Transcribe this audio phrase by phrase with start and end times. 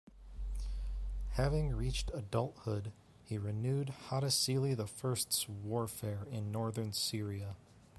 [1.33, 2.91] Having reached adulthood,
[3.23, 7.55] he renewed Hattusili the First's warfare in northern Syria.